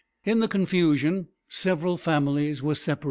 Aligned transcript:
In 0.25 0.39
the 0.39 0.47
confusion 0.47 1.27
several 1.47 1.95
families 1.95 2.63
were 2.63 2.73
separated. 2.73 2.99